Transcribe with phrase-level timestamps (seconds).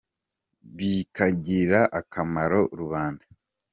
[0.77, 3.25] bikagirira akamaro rubanda.